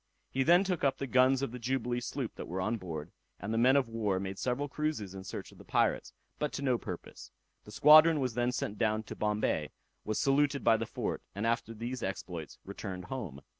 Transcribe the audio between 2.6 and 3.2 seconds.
board,